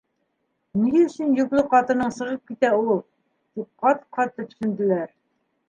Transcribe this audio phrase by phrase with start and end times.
[0.85, 2.91] «Ни өсөн йөклө ҡатының сығып китә ул?»-
[3.59, 5.17] тип ҡат-ҡат төпсөндөләр.